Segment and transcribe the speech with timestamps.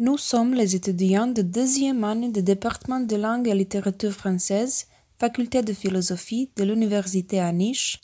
[0.00, 4.86] Nous sommes les étudiants de deuxième année du département de langue et littérature française,
[5.18, 8.00] faculté de philosophie de l'université à Niche,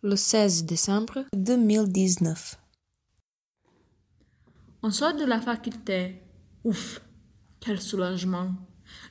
[0.00, 2.56] le 16 décembre 2019.
[4.82, 6.22] On sort de la faculté.
[6.64, 7.02] Ouf,
[7.60, 8.54] quel soulagement.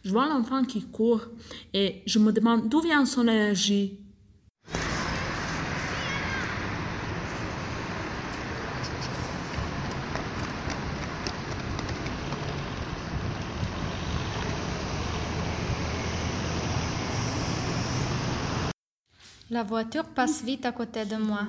[0.04, 1.28] Je vois l'enfant qui court
[1.72, 4.03] et je me demande d'où vient son énergie.
[19.54, 21.42] La voiture passe vite à côté de moi.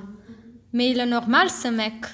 [0.74, 2.04] Mais il est normal ce mec.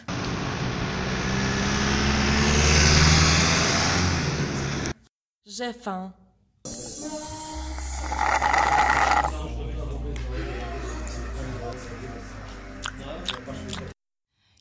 [5.45, 6.13] J'ai faim.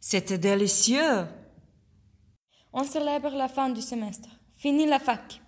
[0.02, 1.28] C'était délicieux.
[2.74, 4.30] On célèbre la fin du semestre.
[4.58, 5.40] Fini la fac.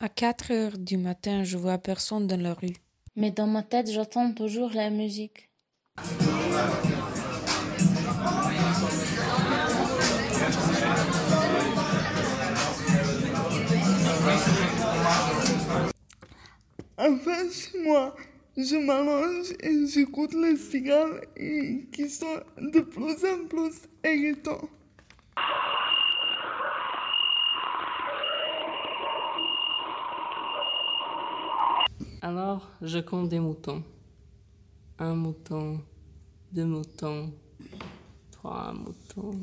[0.00, 2.76] À 4 heures du matin, je vois personne dans la rue.
[3.16, 5.50] Mais dans ma tête, j'entends toujours la musique.
[16.96, 18.14] En face de moi,
[18.56, 21.22] je m'allonge et j'écoute les cigales
[21.92, 24.68] qui sont de plus en plus irritants.
[32.20, 33.84] Alors, je compte des moutons.
[34.98, 35.80] Un mouton,
[36.50, 37.32] deux moutons,
[38.32, 39.38] trois moutons.